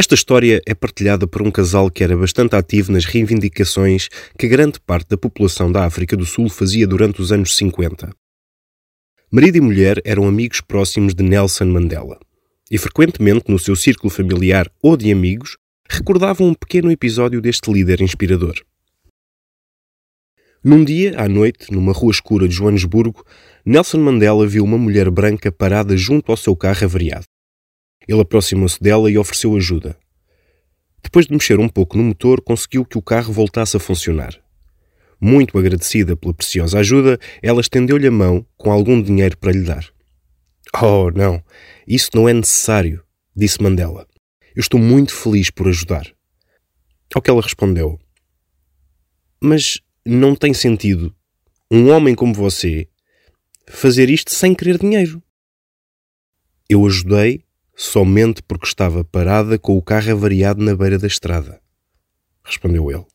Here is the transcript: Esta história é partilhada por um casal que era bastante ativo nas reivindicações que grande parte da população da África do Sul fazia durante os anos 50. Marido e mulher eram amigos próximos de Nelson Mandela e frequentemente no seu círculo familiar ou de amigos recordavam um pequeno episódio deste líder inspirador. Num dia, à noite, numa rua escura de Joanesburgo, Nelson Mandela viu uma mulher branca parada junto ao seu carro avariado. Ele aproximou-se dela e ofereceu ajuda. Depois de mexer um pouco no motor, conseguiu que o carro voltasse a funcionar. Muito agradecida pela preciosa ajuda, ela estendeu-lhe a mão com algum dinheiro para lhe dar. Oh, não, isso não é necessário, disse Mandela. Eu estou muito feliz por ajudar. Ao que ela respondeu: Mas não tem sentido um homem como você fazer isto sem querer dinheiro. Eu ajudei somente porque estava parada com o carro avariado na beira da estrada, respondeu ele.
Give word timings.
Esta 0.00 0.14
história 0.14 0.62
é 0.64 0.76
partilhada 0.76 1.26
por 1.26 1.42
um 1.42 1.50
casal 1.50 1.90
que 1.90 2.04
era 2.04 2.16
bastante 2.16 2.54
ativo 2.54 2.92
nas 2.92 3.04
reivindicações 3.04 4.08
que 4.38 4.46
grande 4.46 4.78
parte 4.78 5.08
da 5.08 5.18
população 5.18 5.72
da 5.72 5.84
África 5.84 6.16
do 6.16 6.24
Sul 6.24 6.48
fazia 6.48 6.86
durante 6.86 7.20
os 7.20 7.32
anos 7.32 7.56
50. 7.56 8.14
Marido 9.28 9.56
e 9.56 9.60
mulher 9.60 10.00
eram 10.04 10.28
amigos 10.28 10.60
próximos 10.60 11.16
de 11.16 11.24
Nelson 11.24 11.64
Mandela 11.64 12.16
e 12.70 12.78
frequentemente 12.78 13.50
no 13.50 13.58
seu 13.58 13.74
círculo 13.74 14.08
familiar 14.08 14.70
ou 14.80 14.96
de 14.96 15.10
amigos 15.10 15.56
recordavam 15.90 16.46
um 16.46 16.54
pequeno 16.54 16.92
episódio 16.92 17.40
deste 17.40 17.68
líder 17.72 18.00
inspirador. 18.00 18.54
Num 20.62 20.84
dia, 20.84 21.20
à 21.20 21.28
noite, 21.28 21.72
numa 21.72 21.92
rua 21.92 22.12
escura 22.12 22.46
de 22.46 22.54
Joanesburgo, 22.54 23.24
Nelson 23.66 23.98
Mandela 23.98 24.46
viu 24.46 24.62
uma 24.62 24.78
mulher 24.78 25.10
branca 25.10 25.50
parada 25.50 25.96
junto 25.96 26.30
ao 26.30 26.36
seu 26.36 26.54
carro 26.54 26.84
avariado. 26.84 27.26
Ele 28.08 28.22
aproximou-se 28.22 28.82
dela 28.82 29.10
e 29.10 29.18
ofereceu 29.18 29.54
ajuda. 29.54 29.96
Depois 31.02 31.26
de 31.26 31.32
mexer 31.32 31.60
um 31.60 31.68
pouco 31.68 31.96
no 31.96 32.04
motor, 32.04 32.40
conseguiu 32.40 32.84
que 32.84 32.96
o 32.96 33.02
carro 33.02 33.32
voltasse 33.32 33.76
a 33.76 33.80
funcionar. 33.80 34.34
Muito 35.20 35.58
agradecida 35.58 36.16
pela 36.16 36.32
preciosa 36.32 36.78
ajuda, 36.78 37.18
ela 37.42 37.60
estendeu-lhe 37.60 38.06
a 38.06 38.10
mão 38.10 38.46
com 38.56 38.72
algum 38.72 39.00
dinheiro 39.02 39.36
para 39.36 39.52
lhe 39.52 39.62
dar. 39.62 39.86
Oh, 40.82 41.10
não, 41.10 41.42
isso 41.86 42.10
não 42.14 42.28
é 42.28 42.32
necessário, 42.32 43.02
disse 43.34 43.62
Mandela. 43.62 44.06
Eu 44.54 44.60
estou 44.60 44.80
muito 44.80 45.14
feliz 45.14 45.50
por 45.50 45.68
ajudar. 45.68 46.06
Ao 47.14 47.22
que 47.22 47.30
ela 47.30 47.42
respondeu: 47.42 47.98
Mas 49.40 49.80
não 50.04 50.34
tem 50.34 50.52
sentido 50.52 51.14
um 51.70 51.90
homem 51.90 52.14
como 52.14 52.32
você 52.32 52.88
fazer 53.66 54.08
isto 54.08 54.32
sem 54.32 54.54
querer 54.54 54.78
dinheiro. 54.78 55.22
Eu 56.68 56.84
ajudei 56.86 57.44
somente 57.78 58.42
porque 58.42 58.66
estava 58.66 59.04
parada 59.04 59.56
com 59.56 59.78
o 59.78 59.82
carro 59.82 60.10
avariado 60.10 60.60
na 60.60 60.74
beira 60.74 60.98
da 60.98 61.06
estrada, 61.06 61.60
respondeu 62.44 62.90
ele. 62.90 63.06